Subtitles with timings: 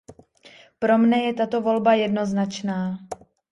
[0.79, 2.81] Pro mne je tato volba jednoznačná.